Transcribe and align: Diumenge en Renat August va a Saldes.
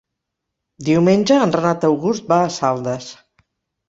Diumenge 0.87 1.37
en 1.47 1.53
Renat 1.55 1.85
August 1.89 2.31
va 2.31 2.39
a 2.47 2.47
Saldes. 2.57 3.11